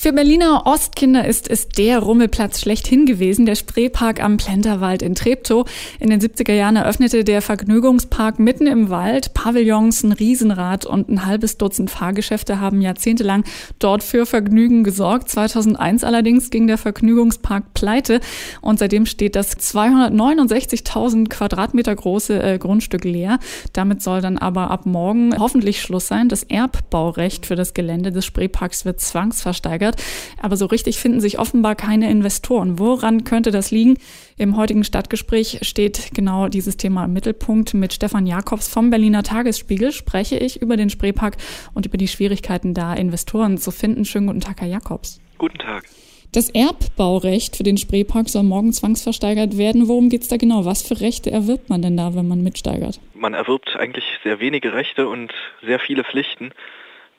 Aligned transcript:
Für 0.00 0.12
Berliner 0.12 0.62
Ostkinder 0.64 1.26
ist 1.26 1.50
es 1.50 1.70
der 1.70 1.98
Rummelplatz 1.98 2.60
schlechthin 2.60 3.04
gewesen, 3.04 3.46
der 3.46 3.56
Spreepark 3.56 4.22
am 4.22 4.36
Plenterwald 4.36 5.02
in 5.02 5.16
Treptow. 5.16 5.68
In 5.98 6.08
den 6.08 6.20
70er 6.20 6.52
Jahren 6.52 6.76
eröffnete 6.76 7.24
der 7.24 7.42
Vergnügungspark 7.42 8.38
mitten 8.38 8.68
im 8.68 8.90
Wald. 8.90 9.34
Pavillons, 9.34 10.04
ein 10.04 10.12
Riesenrad 10.12 10.86
und 10.86 11.08
ein 11.08 11.26
halbes 11.26 11.58
Dutzend 11.58 11.90
Fahrgeschäfte 11.90 12.60
haben 12.60 12.80
jahrzehntelang 12.80 13.42
dort 13.80 14.04
für 14.04 14.24
Vergnügen 14.24 14.84
gesorgt. 14.84 15.30
2001 15.30 16.04
allerdings 16.04 16.50
ging 16.50 16.68
der 16.68 16.78
Vergnügungspark 16.78 17.74
pleite 17.74 18.20
und 18.60 18.78
seitdem 18.78 19.04
steht 19.04 19.34
das 19.34 19.58
269.000 19.58 21.28
Quadratmeter 21.28 21.96
große 21.96 22.40
äh, 22.40 22.58
Grundstück 22.58 23.02
leer. 23.02 23.40
Damit 23.72 24.00
soll 24.02 24.20
dann 24.20 24.38
aber 24.38 24.70
ab 24.70 24.86
morgen 24.86 25.36
hoffentlich 25.36 25.82
Schluss 25.82 26.06
sein. 26.06 26.28
Das 26.28 26.44
Erbbaurecht 26.44 27.46
für 27.46 27.56
das 27.56 27.74
Gelände 27.74 28.12
des 28.12 28.24
Spreeparks 28.24 28.84
wird 28.84 29.00
zwangsversteigert 29.00 29.87
gesteigert. 29.88 30.02
Aber 30.40 30.56
so 30.56 30.66
richtig 30.66 30.98
finden 30.98 31.20
sich 31.20 31.38
offenbar 31.38 31.74
keine 31.74 32.10
Investoren. 32.10 32.78
Woran 32.78 33.24
könnte 33.24 33.50
das 33.50 33.70
liegen? 33.70 33.98
Im 34.36 34.56
heutigen 34.56 34.84
Stadtgespräch 34.84 35.60
steht 35.62 36.10
genau 36.14 36.48
dieses 36.48 36.76
Thema 36.76 37.04
im 37.04 37.12
Mittelpunkt. 37.12 37.74
Mit 37.74 37.92
Stefan 37.92 38.26
Jakobs 38.26 38.68
vom 38.68 38.90
Berliner 38.90 39.22
Tagesspiegel 39.22 39.92
spreche 39.92 40.38
ich 40.38 40.62
über 40.62 40.76
den 40.76 40.90
Spreepark 40.90 41.36
und 41.74 41.86
über 41.86 41.98
die 41.98 42.08
Schwierigkeiten, 42.08 42.74
da 42.74 42.94
Investoren 42.94 43.58
zu 43.58 43.70
finden. 43.70 44.04
Schönen 44.04 44.26
guten 44.26 44.40
Tag, 44.40 44.60
Herr 44.60 44.68
Jakobs. 44.68 45.20
Guten 45.38 45.58
Tag. 45.58 45.84
Das 46.32 46.50
Erbbaurecht 46.50 47.56
für 47.56 47.62
den 47.62 47.78
Spreepark 47.78 48.28
soll 48.28 48.42
morgen 48.42 48.74
zwangsversteigert 48.74 49.56
werden. 49.56 49.88
Worum 49.88 50.10
geht 50.10 50.22
es 50.22 50.28
da 50.28 50.36
genau? 50.36 50.66
Was 50.66 50.82
für 50.86 51.00
Rechte 51.00 51.30
erwirbt 51.30 51.70
man 51.70 51.80
denn 51.80 51.96
da, 51.96 52.14
wenn 52.14 52.28
man 52.28 52.42
mitsteigert? 52.42 53.00
Man 53.14 53.32
erwirbt 53.32 53.74
eigentlich 53.76 54.04
sehr 54.24 54.38
wenige 54.38 54.74
Rechte 54.74 55.08
und 55.08 55.32
sehr 55.62 55.78
viele 55.78 56.04
Pflichten. 56.04 56.52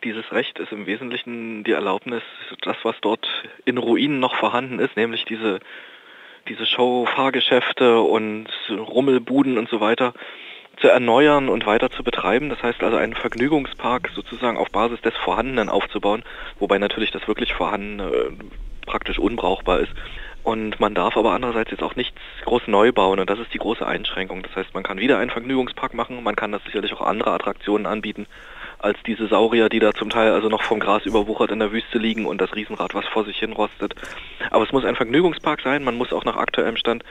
Dieses 0.04 0.32
Recht 0.32 0.60
ist 0.60 0.72
im 0.72 0.86
Wesentlichen 0.86 1.64
die 1.66 1.74
Erlaubnis, 1.74 2.24
das, 2.62 2.78
was 2.84 2.96
dort 3.02 3.28
in 3.66 3.78
Ruinen 3.78 4.20
noch 4.20 4.36
vorhanden 4.36 4.80
ist, 4.80 4.96
nämlich 4.96 5.26
diese, 5.26 5.60
diese 6.48 6.66
Show-Fahrgeschäfte 6.66 8.00
und 8.00 8.48
Rummelbuden 8.70 9.58
und 9.58 9.68
so 9.70 9.82
weiter, 9.82 10.14
zu 10.78 10.88
erneuern 10.88 11.50
und 11.50 11.66
weiter 11.66 11.90
zu 11.92 12.04
betreiben. 12.04 12.50
Das 12.50 12.64
heißt 12.64 12.82
also 12.82 12.96
einen 12.96 13.14
Vergnügungspark 13.14 14.10
sozusagen 14.16 14.58
auf 14.58 14.72
Basis 14.72 15.02
des 15.02 15.16
Vorhandenen 15.18 15.68
aufzubauen, 15.68 16.24
wobei 16.60 16.78
natürlich 16.78 17.12
das 17.12 17.28
wirklich 17.28 17.54
Vorhandene 17.54 18.04
äh, 18.10 18.32
praktisch 18.86 19.20
unbrauchbar 19.20 19.82
ist. 19.82 19.92
Und 20.44 20.80
man 20.80 20.96
darf 20.96 21.18
aber 21.18 21.32
andererseits 21.32 21.72
jetzt 21.72 21.84
auch 21.84 21.98
nichts 21.98 22.18
groß 22.46 22.68
neu 22.68 22.94
bauen 22.94 23.20
und 23.20 23.30
das 23.30 23.40
ist 23.40 23.54
die 23.54 23.58
große 23.58 23.86
Einschränkung. 23.86 24.42
Das 24.42 24.56
heißt, 24.56 24.74
man 24.74 24.84
kann 24.84 24.98
wieder 24.98 25.20
einen 25.20 25.30
Vergnügungspark 25.30 25.94
machen, 25.94 26.24
man 26.24 26.38
kann 26.38 26.54
das 26.54 26.64
sicherlich 26.64 26.94
auch 26.94 27.02
andere 27.02 27.32
Attraktionen 27.32 27.86
anbieten, 27.86 28.26
als 28.80 28.98
diese 29.06 29.28
Saurier, 29.28 29.70
die 29.70 29.80
da 29.80 29.94
zum 29.94 30.10
Teil 30.10 30.32
also 30.32 30.48
noch 30.48 30.64
vom 30.64 30.80
Gras 30.80 31.06
überwuchert 31.06 31.52
in 31.52 31.60
der 31.60 31.72
Wüste 31.72 31.98
liegen 31.98 32.26
und 32.26 32.40
das 32.40 32.56
Riesenrad, 32.56 32.96
was 32.96 33.06
vor 33.08 33.26
sich 33.26 33.38
hin 33.38 33.54
rostet. 33.54 33.94
Aber 34.52 34.64
es 34.64 34.72
muss 34.72 34.86
ein 34.86 34.96
Vergnügungspark 34.96 35.62
sein, 35.62 35.84
man 35.84 35.98
muss 35.98 36.14
auch 36.14 36.26
nach 36.26 36.38
aktuellem 36.38 36.78
Stand 36.78 37.04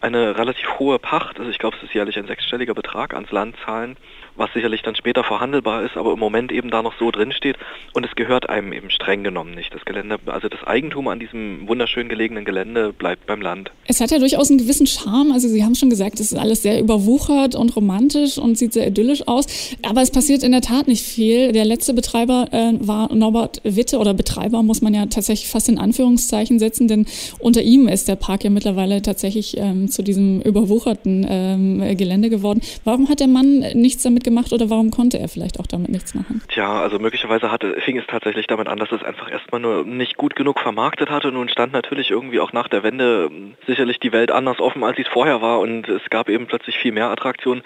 eine 0.00 0.36
relativ 0.36 0.78
hohe 0.78 0.98
Pacht, 0.98 1.38
also 1.38 1.50
ich 1.50 1.58
glaube 1.58 1.76
es 1.76 1.84
ist 1.84 1.94
jährlich 1.94 2.18
ein 2.18 2.26
sechsstelliger 2.26 2.74
Betrag 2.74 3.14
ans 3.14 3.30
Land 3.30 3.56
zahlen, 3.64 3.96
was 4.36 4.52
sicherlich 4.52 4.82
dann 4.82 4.96
später 4.96 5.24
verhandelbar 5.24 5.82
ist, 5.84 5.96
aber 5.96 6.12
im 6.12 6.18
Moment 6.18 6.52
eben 6.52 6.70
da 6.70 6.82
noch 6.82 6.94
so 6.98 7.10
drin 7.10 7.32
steht 7.32 7.56
und 7.92 8.04
es 8.04 8.14
gehört 8.14 8.48
einem 8.48 8.72
eben 8.72 8.90
streng 8.90 9.22
genommen 9.22 9.54
nicht. 9.54 9.74
Das 9.74 9.84
Gelände, 9.84 10.18
also 10.26 10.48
das 10.48 10.62
Eigentum 10.64 11.08
an 11.08 11.18
diesem 11.18 11.68
wunderschön 11.68 12.08
gelegenen 12.08 12.44
Gelände 12.44 12.92
bleibt 12.92 13.26
beim 13.26 13.40
Land. 13.40 13.70
Es 13.86 14.00
hat 14.00 14.10
ja 14.10 14.18
durchaus 14.18 14.50
einen 14.50 14.58
gewissen 14.58 14.86
Charme, 14.86 15.32
also 15.32 15.48
Sie 15.48 15.64
haben 15.64 15.74
schon 15.74 15.90
gesagt, 15.90 16.20
es 16.20 16.32
ist 16.32 16.38
alles 16.38 16.62
sehr 16.62 16.80
überwuchert 16.80 17.54
und 17.54 17.74
romantisch 17.76 18.38
und 18.38 18.56
sieht 18.56 18.72
sehr 18.72 18.86
idyllisch 18.86 19.26
aus, 19.28 19.46
aber 19.82 20.02
es 20.02 20.10
passiert 20.10 20.42
in 20.42 20.52
der 20.52 20.60
Tat 20.60 20.88
nicht 20.88 21.02
viel. 21.02 21.52
Der 21.52 21.64
letzte 21.64 21.94
Betreiber 21.94 22.46
äh, 22.52 22.72
war 22.80 23.12
Norbert 23.14 23.60
Witte 23.64 23.98
oder 23.98 24.14
Betreiber 24.14 24.62
muss 24.62 24.82
man 24.82 24.94
ja 24.94 25.06
tatsächlich 25.06 25.48
fast 25.48 25.68
in 25.68 25.78
Anführungszeichen 25.78 26.58
setzen, 26.58 26.88
denn 26.88 27.06
unter 27.38 27.62
ihm 27.62 27.88
ist 27.88 28.08
der 28.08 28.16
Park 28.16 28.44
ja 28.44 28.50
mittlerweile 28.50 29.02
tatsächlich 29.02 29.56
ähm, 29.58 29.88
zu 29.88 30.02
diesem 30.02 30.40
überwucherten 30.40 31.26
ähm, 31.28 31.96
Gelände 31.96 32.30
geworden. 32.30 32.60
Warum 32.84 33.08
hat 33.08 33.20
der 33.20 33.28
Mann 33.28 33.60
nichts 33.74 34.02
damit 34.02 34.21
gemacht 34.24 34.52
oder 34.52 34.70
warum 34.70 34.90
konnte 34.90 35.18
er 35.18 35.28
vielleicht 35.28 35.58
auch 35.60 35.66
damit 35.66 35.90
nichts 35.90 36.14
machen? 36.14 36.42
Tja, 36.48 36.80
also 36.80 36.98
möglicherweise 36.98 37.50
hatte, 37.50 37.80
fing 37.80 37.98
es 37.98 38.06
tatsächlich 38.06 38.46
damit 38.46 38.68
an, 38.68 38.78
dass 38.78 38.92
es 38.92 39.02
einfach 39.02 39.30
erstmal 39.30 39.60
nur 39.60 39.84
nicht 39.84 40.16
gut 40.16 40.36
genug 40.36 40.60
vermarktet 40.60 41.10
hatte. 41.10 41.32
Nun 41.32 41.48
stand 41.48 41.72
natürlich 41.72 42.10
irgendwie 42.10 42.40
auch 42.40 42.52
nach 42.52 42.68
der 42.68 42.82
Wende 42.82 43.28
ähm, 43.30 43.54
sicherlich 43.66 43.98
die 44.00 44.12
Welt 44.12 44.30
anders 44.30 44.60
offen, 44.60 44.84
als 44.84 44.96
sie 44.96 45.02
es 45.02 45.08
vorher 45.08 45.42
war 45.42 45.60
und 45.60 45.88
es 45.88 46.02
gab 46.10 46.28
eben 46.28 46.46
plötzlich 46.46 46.78
viel 46.78 46.92
mehr 46.92 47.10
Attraktionen 47.10 47.62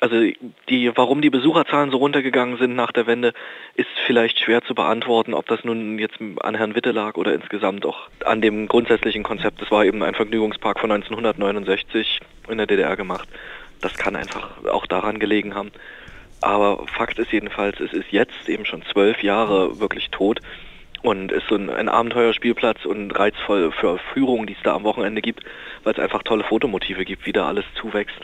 also 0.00 0.16
die, 0.68 0.96
warum 0.96 1.22
die 1.22 1.30
Besucherzahlen 1.30 1.90
so 1.90 1.98
runtergegangen 1.98 2.56
sind 2.58 2.74
nach 2.74 2.92
der 2.92 3.06
Wende, 3.06 3.32
ist 3.74 3.88
vielleicht 4.06 4.38
schwer 4.38 4.62
zu 4.62 4.74
beantworten, 4.74 5.34
ob 5.34 5.46
das 5.46 5.64
nun 5.64 5.98
jetzt 5.98 6.18
an 6.40 6.54
Herrn 6.54 6.74
Witte 6.74 6.92
lag 6.92 7.16
oder 7.16 7.34
insgesamt 7.34 7.84
auch 7.84 8.08
an 8.24 8.40
dem 8.40 8.68
grundsätzlichen 8.68 9.22
Konzept. 9.22 9.60
Das 9.60 9.70
war 9.70 9.84
eben 9.84 10.02
ein 10.02 10.14
Vergnügungspark 10.14 10.80
von 10.80 10.90
1969 10.90 12.20
in 12.48 12.58
der 12.58 12.66
DDR 12.66 12.96
gemacht. 12.96 13.28
Das 13.80 13.94
kann 13.94 14.16
einfach 14.16 14.64
auch 14.64 14.86
daran 14.86 15.18
gelegen 15.18 15.54
haben. 15.54 15.72
Aber 16.40 16.86
Fakt 16.86 17.18
ist 17.18 17.32
jedenfalls, 17.32 17.80
es 17.80 17.92
ist 17.92 18.10
jetzt 18.10 18.48
eben 18.48 18.64
schon 18.64 18.82
zwölf 18.82 19.22
Jahre 19.22 19.80
wirklich 19.80 20.10
tot 20.10 20.40
und 21.02 21.32
ist 21.32 21.48
so 21.48 21.56
ein, 21.56 21.70
ein 21.70 21.88
Abenteuerspielplatz 21.88 22.84
und 22.84 23.10
reizvoll 23.12 23.72
für 23.72 23.98
Führungen, 24.12 24.46
die 24.46 24.54
es 24.54 24.62
da 24.62 24.74
am 24.74 24.84
Wochenende 24.84 25.20
gibt, 25.20 25.44
weil 25.84 25.94
es 25.94 25.98
einfach 25.98 26.22
tolle 26.22 26.44
Fotomotive 26.44 27.04
gibt, 27.04 27.26
wie 27.26 27.32
da 27.32 27.46
alles 27.46 27.64
zuwächst. 27.80 28.20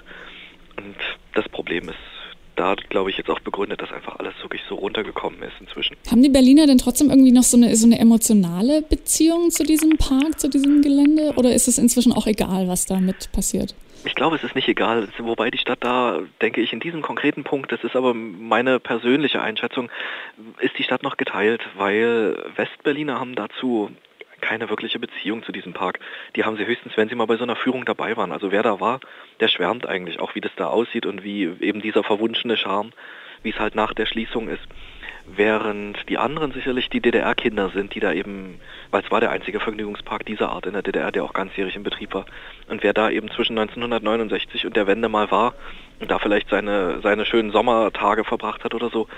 Und 0.76 0.96
das 1.34 1.48
Problem 1.48 1.88
ist 1.88 2.13
da, 2.56 2.74
glaube 2.88 3.10
ich, 3.10 3.16
jetzt 3.16 3.30
auch 3.30 3.40
begründet, 3.40 3.82
dass 3.82 3.92
einfach 3.92 4.18
alles 4.18 4.34
wirklich 4.42 4.62
so 4.68 4.76
runtergekommen 4.76 5.42
ist 5.42 5.54
inzwischen. 5.60 5.96
Haben 6.10 6.22
die 6.22 6.28
Berliner 6.28 6.66
denn 6.66 6.78
trotzdem 6.78 7.10
irgendwie 7.10 7.32
noch 7.32 7.42
so 7.42 7.56
eine, 7.56 7.74
so 7.76 7.86
eine 7.86 7.98
emotionale 7.98 8.82
Beziehung 8.82 9.50
zu 9.50 9.64
diesem 9.64 9.96
Park, 9.96 10.38
zu 10.38 10.48
diesem 10.48 10.82
Gelände? 10.82 11.32
Oder 11.36 11.54
ist 11.54 11.68
es 11.68 11.78
inzwischen 11.78 12.12
auch 12.12 12.26
egal, 12.26 12.68
was 12.68 12.86
damit 12.86 13.30
passiert? 13.32 13.74
Ich 14.06 14.14
glaube, 14.14 14.36
es 14.36 14.44
ist 14.44 14.54
nicht 14.54 14.68
egal, 14.68 15.08
wobei 15.18 15.50
die 15.50 15.58
Stadt 15.58 15.78
da, 15.80 16.20
denke 16.42 16.60
ich, 16.60 16.74
in 16.74 16.80
diesem 16.80 17.00
konkreten 17.00 17.42
Punkt, 17.42 17.72
das 17.72 17.82
ist 17.84 17.96
aber 17.96 18.12
meine 18.12 18.78
persönliche 18.78 19.40
Einschätzung, 19.40 19.88
ist 20.60 20.76
die 20.78 20.82
Stadt 20.82 21.02
noch 21.02 21.16
geteilt, 21.16 21.62
weil 21.76 22.36
Westberliner 22.54 23.18
haben 23.18 23.34
dazu 23.34 23.90
keine 24.44 24.68
wirkliche 24.68 24.98
Beziehung 24.98 25.42
zu 25.42 25.52
diesem 25.52 25.72
Park. 25.72 26.00
Die 26.36 26.44
haben 26.44 26.56
sie 26.56 26.66
höchstens, 26.66 26.96
wenn 26.96 27.08
sie 27.08 27.14
mal 27.14 27.26
bei 27.26 27.36
so 27.36 27.44
einer 27.44 27.56
Führung 27.56 27.86
dabei 27.86 28.16
waren. 28.16 28.30
Also 28.30 28.52
wer 28.52 28.62
da 28.62 28.78
war, 28.78 29.00
der 29.40 29.48
schwärmt 29.48 29.86
eigentlich 29.86 30.20
auch, 30.20 30.34
wie 30.34 30.42
das 30.42 30.52
da 30.56 30.66
aussieht 30.66 31.06
und 31.06 31.24
wie 31.24 31.44
eben 31.60 31.80
dieser 31.80 32.04
verwunschene 32.04 32.58
Charme, 32.58 32.92
wie 33.42 33.50
es 33.50 33.58
halt 33.58 33.74
nach 33.74 33.94
der 33.94 34.04
Schließung 34.04 34.48
ist. 34.48 34.62
Während 35.26 36.06
die 36.10 36.18
anderen 36.18 36.52
sicherlich 36.52 36.90
die 36.90 37.00
DDR-Kinder 37.00 37.70
sind, 37.70 37.94
die 37.94 38.00
da 38.00 38.12
eben, 38.12 38.60
weil 38.90 39.02
es 39.02 39.10
war 39.10 39.20
der 39.20 39.30
einzige 39.30 39.58
Vergnügungspark 39.58 40.26
dieser 40.26 40.50
Art 40.50 40.66
in 40.66 40.74
der 40.74 40.82
DDR, 40.82 41.10
der 41.10 41.24
auch 41.24 41.32
ganzjährig 41.32 41.76
in 41.76 41.82
Betrieb 41.82 42.12
war. 42.12 42.26
Und 42.68 42.82
wer 42.82 42.92
da 42.92 43.08
eben 43.08 43.30
zwischen 43.30 43.58
1969 43.58 44.66
und 44.66 44.76
der 44.76 44.86
Wende 44.86 45.08
mal 45.08 45.30
war 45.30 45.54
und 46.00 46.10
da 46.10 46.18
vielleicht 46.18 46.50
seine, 46.50 47.00
seine 47.00 47.24
schönen 47.24 47.52
Sommertage 47.52 48.24
verbracht 48.24 48.64
hat 48.64 48.74
oder 48.74 48.90
so, 48.90 49.08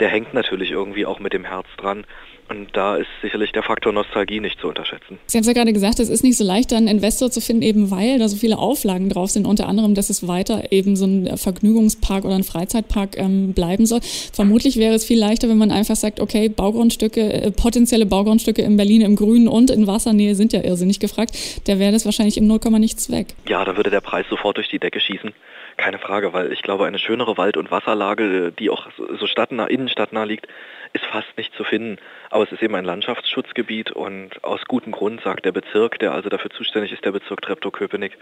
der 0.00 0.08
hängt 0.08 0.34
natürlich 0.34 0.70
irgendwie 0.70 1.06
auch 1.06 1.20
mit 1.20 1.32
dem 1.32 1.44
Herz 1.44 1.66
dran. 1.76 2.04
Und 2.48 2.76
da 2.76 2.96
ist 2.96 3.06
sicherlich 3.22 3.52
der 3.52 3.62
Faktor 3.62 3.92
Nostalgie 3.92 4.40
nicht 4.40 4.58
zu 4.60 4.66
unterschätzen. 4.66 5.20
Sie 5.26 5.38
haben 5.38 5.42
es 5.42 5.46
ja 5.46 5.52
gerade 5.52 5.72
gesagt, 5.72 6.00
es 6.00 6.08
ist 6.08 6.24
nicht 6.24 6.36
so 6.36 6.42
leicht, 6.42 6.72
einen 6.72 6.88
Investor 6.88 7.30
zu 7.30 7.40
finden, 7.40 7.62
eben 7.62 7.92
weil 7.92 8.18
da 8.18 8.26
so 8.26 8.36
viele 8.36 8.58
Auflagen 8.58 9.08
drauf 9.08 9.30
sind, 9.30 9.46
unter 9.46 9.68
anderem, 9.68 9.94
dass 9.94 10.10
es 10.10 10.26
weiter 10.26 10.72
eben 10.72 10.96
so 10.96 11.04
ein 11.04 11.36
Vergnügungspark 11.36 12.24
oder 12.24 12.34
ein 12.34 12.42
Freizeitpark 12.42 13.16
ähm, 13.18 13.52
bleiben 13.52 13.86
soll. 13.86 14.00
Vermutlich 14.32 14.78
wäre 14.78 14.94
es 14.94 15.04
viel 15.04 15.20
leichter, 15.20 15.48
wenn 15.48 15.58
man 15.58 15.70
einfach 15.70 15.94
sagt, 15.94 16.18
okay, 16.18 16.48
Baugrundstücke, 16.48 17.32
äh, 17.32 17.50
potenzielle 17.52 18.06
Baugrundstücke 18.06 18.62
in 18.62 18.76
Berlin 18.76 19.02
im 19.02 19.14
Grünen 19.14 19.46
und 19.46 19.70
in 19.70 19.86
Wassernähe 19.86 20.34
sind 20.34 20.52
ja 20.52 20.64
irrsinnig 20.64 20.98
gefragt. 20.98 21.36
Da 21.68 21.78
wäre 21.78 21.92
das 21.92 22.04
wahrscheinlich 22.04 22.36
im 22.36 22.48
Nullkomma 22.48 22.80
nichts 22.80 23.12
weg. 23.12 23.28
Ja, 23.48 23.64
da 23.64 23.76
würde 23.76 23.90
der 23.90 24.00
Preis 24.00 24.26
sofort 24.28 24.56
durch 24.56 24.68
die 24.68 24.80
Decke 24.80 24.98
schießen. 24.98 25.32
Keine 25.80 25.98
Frage, 25.98 26.34
weil 26.34 26.52
ich 26.52 26.60
glaube, 26.60 26.84
eine 26.84 26.98
schönere 26.98 27.38
Wald- 27.38 27.56
und 27.56 27.70
Wasserlage, 27.70 28.52
die 28.52 28.68
auch 28.68 28.88
so 29.18 29.26
stadtnah, 29.26 29.64
innenstadtnah 29.64 30.24
liegt, 30.24 30.46
ist 30.92 31.06
fast 31.06 31.34
nicht 31.38 31.54
zu 31.54 31.64
finden. 31.64 31.96
Aber 32.28 32.44
es 32.44 32.52
ist 32.52 32.62
eben 32.62 32.74
ein 32.74 32.84
Landschaftsschutzgebiet 32.84 33.90
und 33.90 34.44
aus 34.44 34.66
gutem 34.66 34.92
Grund 34.92 35.22
sagt 35.22 35.46
der 35.46 35.52
Bezirk, 35.52 35.98
der 35.98 36.12
also 36.12 36.28
dafür 36.28 36.50
zuständig 36.50 36.92
ist, 36.92 37.06
der 37.06 37.12
Bezirk 37.12 37.40
Treptow-Köpenick, 37.40 38.18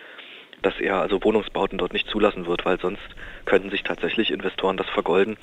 dass 0.63 0.79
er 0.79 1.01
also 1.01 1.25
Wohnungsbauten 1.25 1.79
dort 1.79 1.93
nicht 1.93 2.09
zulassen 2.09 2.47
wird, 2.47 2.65
weil 2.65 2.79
sonst 2.79 3.03
könnten 3.45 3.71
sich 3.71 3.83
tatsächlich 3.83 4.31
Investoren 4.31 4.77
das 4.77 4.89
vergolden. 4.91 5.37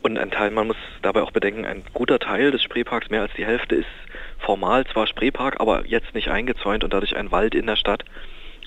Und 0.00 0.18
ein 0.18 0.30
Teil, 0.30 0.52
man 0.52 0.68
muss 0.68 0.78
dabei 1.02 1.20
auch 1.20 1.32
bedenken, 1.32 1.66
ein 1.66 1.84
guter 1.92 2.18
Teil 2.18 2.50
des 2.50 2.62
Spreeparks, 2.62 3.10
mehr 3.10 3.20
als 3.20 3.34
die 3.34 3.44
Hälfte, 3.44 3.74
ist 3.74 3.90
formal 4.38 4.86
zwar 4.86 5.06
Spreepark, 5.06 5.60
aber 5.60 5.84
jetzt 5.84 6.14
nicht 6.14 6.28
eingezäunt 6.28 6.82
und 6.82 6.94
dadurch 6.94 7.14
ein 7.14 7.30
Wald 7.30 7.54
in 7.54 7.66
der 7.66 7.76
Stadt. 7.76 8.04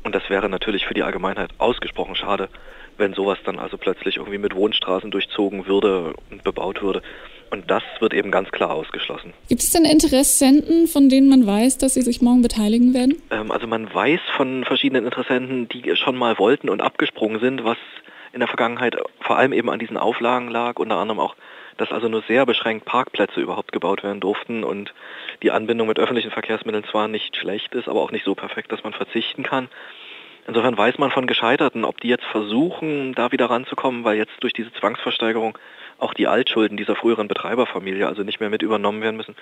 Und 0.05 0.13
das 0.13 0.29
wäre 0.29 0.47
natürlich 0.47 0.85
für 0.85 0.93
die 0.93 1.01
Allgemeinheit 1.01 1.49
ausgesprochen 1.57 2.15
schade, 2.15 2.47
wenn 2.97 3.13
sowas 3.15 3.39
dann 3.43 3.57
also 3.57 3.77
plötzlich 3.77 4.17
irgendwie 4.17 4.37
mit 4.37 4.55
Wohnstraßen 4.55 5.09
durchzogen 5.09 5.65
würde 5.65 6.13
und 6.29 6.43
bebaut 6.43 6.83
würde. 6.83 7.01
Und 7.49 7.69
das 7.71 7.81
wird 7.99 8.13
eben 8.13 8.29
ganz 8.29 8.51
klar 8.51 8.71
ausgeschlossen. 8.71 9.33
Gibt 9.49 9.61
es 9.61 9.71
denn 9.71 9.83
Interessenten, 9.83 10.87
von 10.87 11.09
denen 11.09 11.27
man 11.27 11.45
weiß, 11.47 11.79
dass 11.79 11.95
sie 11.95 12.01
sich 12.01 12.21
morgen 12.21 12.43
beteiligen 12.43 12.93
werden? 12.93 13.21
Ähm, 13.31 13.51
also 13.51 13.65
man 13.65 13.91
weiß 13.91 14.19
von 14.37 14.63
verschiedenen 14.63 15.05
Interessenten, 15.05 15.67
die 15.69 15.95
schon 15.95 16.15
mal 16.15 16.37
wollten 16.37 16.69
und 16.69 16.81
abgesprungen 16.81 17.39
sind, 17.39 17.63
was 17.63 17.77
in 18.35 18.41
der 18.41 18.49
Vergangenheit 18.49 18.97
vor 19.21 19.37
allem 19.37 19.53
eben 19.53 19.69
an 19.69 19.79
diesen 19.79 19.97
Auflagen 19.97 20.49
lag, 20.49 20.77
unter 20.77 20.97
anderem 20.97 21.21
auch, 21.21 21.35
dass 21.77 21.93
also 21.93 22.09
nur 22.09 22.21
sehr 22.27 22.45
beschränkt 22.45 22.85
Parkplätze 22.85 23.39
überhaupt 23.39 23.71
gebaut 23.71 24.03
werden 24.03 24.19
durften 24.19 24.65
und 24.65 24.93
die 25.41 25.51
Anbindung 25.51 25.87
mit 25.87 25.99
öffentlichen 25.99 26.31
Verkehrsmitteln 26.31 26.83
zwar 26.83 27.07
nicht 27.07 27.37
schlecht 27.37 27.73
ist, 27.73 27.87
aber 27.87 28.01
auch 28.01 28.11
nicht 28.11 28.25
so 28.25 28.35
perfekt, 28.35 28.73
dass 28.73 28.83
man 28.83 28.91
verzichten 28.91 29.43
kann. 29.43 29.69
Insofern 30.47 30.77
weiß 30.77 30.99
man 30.99 31.09
von 31.09 31.25
Gescheiterten, 31.25 31.85
ob 31.85 31.99
die 32.01 32.07
jetzt 32.07 32.25
versuchen, 32.25 33.13
da 33.15 33.31
wieder 33.31 33.49
ranzukommen, 33.49 34.03
weil 34.03 34.17
jetzt 34.17 34.33
durch 34.41 34.53
diese 34.53 34.71
Zwangsversteigerung 34.73 35.57
auch 35.97 36.13
die 36.13 36.27
Altschulden 36.27 36.77
dieser 36.77 36.95
früheren 36.95 37.27
Betreiberfamilie 37.27 38.05
also 38.05 38.23
nicht 38.23 38.39
mehr 38.39 38.49
mit 38.49 38.61
übernommen 38.61 39.01
werden 39.01 39.17
müssen. 39.17 39.35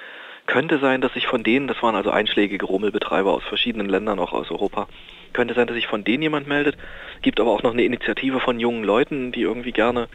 Könnte 0.45 0.79
sein, 0.79 1.01
dass 1.01 1.13
sich 1.13 1.27
von 1.27 1.43
denen, 1.43 1.67
das 1.67 1.81
waren 1.83 1.95
also 1.95 2.11
einschlägige 2.11 2.65
Rummelbetreiber 2.65 3.33
aus 3.33 3.43
verschiedenen 3.43 3.89
Ländern, 3.89 4.19
auch 4.19 4.31
aus 4.31 4.49
Europa, 4.49 4.87
könnte 5.33 5.55
sein, 5.55 5.67
dass 5.67 5.75
sich 5.75 5.87
von 5.87 6.03
denen 6.03 6.23
jemand 6.23 6.47
meldet. 6.47 6.77
Gibt 7.21 7.39
aber 7.39 7.51
auch 7.51 7.63
noch 7.63 7.73
eine 7.73 7.83
Initiative 7.83 8.39
von 8.39 8.59
jungen 8.59 8.83
Leuten, 8.83 9.31
die 9.31 9.41
irgendwie 9.41 9.71
gerne 9.71 10.07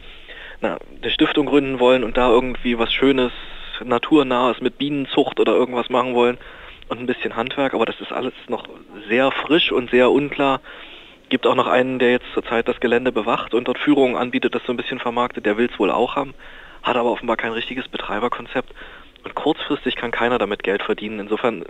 na, 0.61 0.77
eine 1.01 1.11
Stiftung 1.11 1.45
gründen 1.45 1.79
wollen 1.79 2.03
und 2.03 2.17
da 2.17 2.29
irgendwie 2.29 2.79
was 2.79 2.91
Schönes, 2.91 3.31
Naturnahes 3.83 4.59
mit 4.59 4.77
Bienenzucht 4.77 5.39
oder 5.39 5.53
irgendwas 5.53 5.89
machen 5.89 6.13
wollen 6.13 6.37
und 6.89 6.99
ein 6.99 7.05
bisschen 7.05 7.35
Handwerk, 7.35 7.73
aber 7.73 7.85
das 7.85 7.99
ist 8.01 8.11
alles 8.11 8.33
noch 8.47 8.67
sehr 9.07 9.31
frisch 9.31 9.71
und 9.71 9.91
sehr 9.91 10.11
unklar. 10.11 10.59
Gibt 11.29 11.45
auch 11.45 11.55
noch 11.55 11.67
einen, 11.67 11.99
der 11.99 12.11
jetzt 12.11 12.25
zurzeit 12.33 12.67
das 12.67 12.79
Gelände 12.79 13.11
bewacht 13.11 13.53
und 13.53 13.67
dort 13.67 13.77
Führungen 13.77 14.15
anbietet, 14.15 14.55
das 14.55 14.63
so 14.65 14.73
ein 14.73 14.77
bisschen 14.77 14.99
vermarktet, 14.99 15.45
der 15.45 15.57
will 15.57 15.69
es 15.71 15.79
wohl 15.79 15.91
auch 15.91 16.15
haben, 16.15 16.33
hat 16.81 16.97
aber 16.97 17.11
offenbar 17.11 17.37
kein 17.37 17.51
richtiges 17.51 17.87
Betreiberkonzept 17.87 18.73
und 19.23 19.35
kurzfristig 19.35 19.95
kann 19.95 20.11
keiner 20.11 20.37
damit 20.37 20.63
Geld 20.63 20.83
verdienen. 20.83 21.19
Insofern 21.19 21.63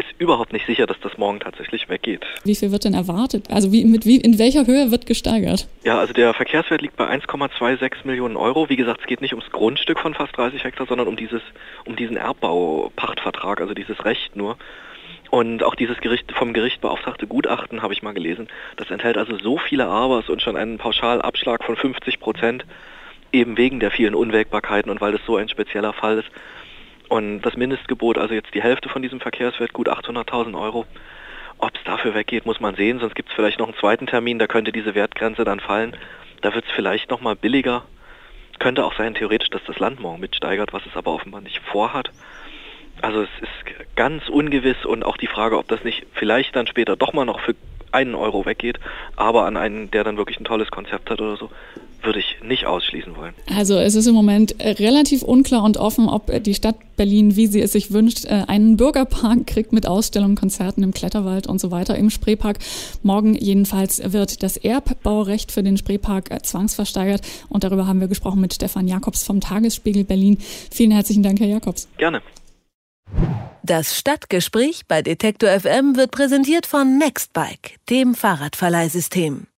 ist 0.00 0.08
überhaupt 0.18 0.52
nicht 0.52 0.66
sicher, 0.66 0.86
dass 0.86 0.98
das 1.00 1.18
morgen 1.18 1.40
tatsächlich 1.40 1.88
weggeht. 1.88 2.24
Wie 2.44 2.54
viel 2.54 2.72
wird 2.72 2.84
denn 2.84 2.94
erwartet? 2.94 3.50
Also 3.50 3.70
wie, 3.70 3.84
mit 3.84 4.06
wie, 4.06 4.16
in 4.16 4.38
welcher 4.38 4.66
Höhe 4.66 4.90
wird 4.90 5.06
gesteigert? 5.06 5.68
Ja, 5.84 5.98
also 5.98 6.12
der 6.12 6.32
Verkehrswert 6.34 6.80
liegt 6.80 6.96
bei 6.96 7.08
1,26 7.08 8.04
Millionen 8.04 8.36
Euro. 8.36 8.68
Wie 8.68 8.76
gesagt, 8.76 9.00
es 9.02 9.06
geht 9.06 9.20
nicht 9.20 9.34
ums 9.34 9.50
Grundstück 9.50 10.00
von 10.00 10.14
fast 10.14 10.36
30 10.36 10.64
Hektar, 10.64 10.86
sondern 10.86 11.06
um 11.06 11.16
dieses, 11.16 11.42
um 11.84 11.96
diesen 11.96 12.16
Erbbaupachtvertrag, 12.16 13.60
also 13.60 13.74
dieses 13.74 14.04
Recht 14.04 14.36
nur. 14.36 14.56
Und 15.30 15.62
auch 15.62 15.76
dieses 15.76 15.98
Gericht, 15.98 16.32
vom 16.32 16.52
Gericht 16.52 16.80
beauftragte 16.80 17.26
Gutachten 17.26 17.82
habe 17.82 17.92
ich 17.92 18.02
mal 18.02 18.14
gelesen. 18.14 18.48
Das 18.76 18.90
enthält 18.90 19.16
also 19.16 19.38
so 19.38 19.58
viele 19.58 19.86
Abers 19.86 20.28
und 20.28 20.42
schon 20.42 20.56
einen 20.56 20.78
Pauschalabschlag 20.78 21.62
von 21.62 21.76
50 21.76 22.18
Prozent, 22.18 22.64
eben 23.32 23.56
wegen 23.56 23.78
der 23.78 23.92
vielen 23.92 24.16
Unwägbarkeiten 24.16 24.90
und 24.90 25.00
weil 25.00 25.12
das 25.12 25.20
so 25.26 25.36
ein 25.36 25.48
spezieller 25.48 25.92
Fall 25.92 26.18
ist. 26.18 26.30
Und 27.10 27.42
das 27.42 27.56
Mindestgebot, 27.56 28.18
also 28.18 28.34
jetzt 28.34 28.54
die 28.54 28.62
Hälfte 28.62 28.88
von 28.88 29.02
diesem 29.02 29.18
Verkehrswert, 29.18 29.72
gut 29.72 29.88
800.000 29.88 30.56
Euro. 30.56 30.86
Ob 31.58 31.72
es 31.74 31.82
dafür 31.82 32.14
weggeht, 32.14 32.46
muss 32.46 32.60
man 32.60 32.76
sehen, 32.76 33.00
sonst 33.00 33.16
gibt 33.16 33.30
es 33.30 33.34
vielleicht 33.34 33.58
noch 33.58 33.66
einen 33.66 33.76
zweiten 33.76 34.06
Termin, 34.06 34.38
da 34.38 34.46
könnte 34.46 34.70
diese 34.70 34.94
Wertgrenze 34.94 35.42
dann 35.42 35.58
fallen. 35.58 35.96
Da 36.40 36.54
wird 36.54 36.66
es 36.66 36.70
vielleicht 36.70 37.10
nochmal 37.10 37.34
billiger. 37.34 37.82
Könnte 38.60 38.84
auch 38.84 38.96
sein, 38.96 39.16
theoretisch, 39.16 39.50
dass 39.50 39.64
das 39.66 39.80
Land 39.80 39.98
morgen 39.98 40.20
mitsteigert, 40.20 40.72
was 40.72 40.86
es 40.86 40.96
aber 40.96 41.12
offenbar 41.12 41.40
nicht 41.40 41.58
vorhat. 41.58 42.12
Also 43.02 43.22
es 43.22 43.30
ist 43.40 43.96
ganz 43.96 44.28
ungewiss 44.28 44.84
und 44.84 45.04
auch 45.04 45.16
die 45.16 45.26
Frage, 45.26 45.58
ob 45.58 45.66
das 45.66 45.82
nicht 45.82 46.06
vielleicht 46.12 46.54
dann 46.54 46.68
später 46.68 46.94
doch 46.94 47.12
mal 47.12 47.24
noch 47.24 47.40
für 47.40 47.56
einen 47.90 48.14
Euro 48.14 48.46
weggeht, 48.46 48.78
aber 49.16 49.46
an 49.46 49.56
einen, 49.56 49.90
der 49.90 50.04
dann 50.04 50.16
wirklich 50.16 50.38
ein 50.38 50.44
tolles 50.44 50.70
Konzept 50.70 51.10
hat 51.10 51.20
oder 51.20 51.36
so, 51.36 51.50
würde 52.02 52.18
ich 52.18 52.36
nicht 52.42 52.66
ausschließen 52.66 53.16
wollen. 53.16 53.34
Also 53.54 53.78
es 53.78 53.94
ist 53.94 54.06
im 54.06 54.14
Moment 54.14 54.60
äh, 54.60 54.70
relativ 54.70 55.22
unklar 55.22 55.64
und 55.64 55.76
offen, 55.76 56.08
ob 56.08 56.42
die 56.42 56.54
Stadt 56.54 56.76
Berlin, 56.96 57.36
wie 57.36 57.46
sie 57.46 57.60
es 57.60 57.72
sich 57.72 57.92
wünscht, 57.92 58.24
äh, 58.24 58.44
einen 58.46 58.76
Bürgerpark 58.76 59.46
kriegt 59.46 59.72
mit 59.72 59.86
Ausstellungen, 59.86 60.36
Konzerten 60.36 60.82
im 60.82 60.92
Kletterwald 60.92 61.46
und 61.46 61.60
so 61.60 61.70
weiter 61.70 61.96
im 61.96 62.10
Spreepark. 62.10 62.58
Morgen 63.02 63.34
jedenfalls 63.34 64.12
wird 64.12 64.42
das 64.42 64.56
Erbbaurecht 64.56 65.52
für 65.52 65.62
den 65.62 65.76
Spreepark 65.76 66.30
äh, 66.30 66.42
zwangsversteigert 66.42 67.22
und 67.48 67.64
darüber 67.64 67.86
haben 67.86 68.00
wir 68.00 68.08
gesprochen 68.08 68.40
mit 68.40 68.54
Stefan 68.54 68.88
Jakobs 68.88 69.24
vom 69.24 69.40
Tagesspiegel 69.40 70.04
Berlin. 70.04 70.38
Vielen 70.70 70.90
herzlichen 70.90 71.22
Dank, 71.22 71.40
Herr 71.40 71.48
Jakobs. 71.48 71.88
Gerne. 71.96 72.22
Das 73.62 73.96
Stadtgespräch 73.96 74.82
bei 74.88 75.02
Detektor 75.02 75.50
FM 75.50 75.96
wird 75.96 76.10
präsentiert 76.10 76.66
von 76.66 76.98
Nextbike, 76.98 77.78
dem 77.88 78.14
Fahrradverleihsystem. 78.14 79.46